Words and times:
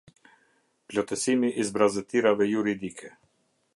Plotësimi 0.93 1.51
i 1.65 1.67
zbrazëtirave 1.67 2.49
juridike. 2.53 3.13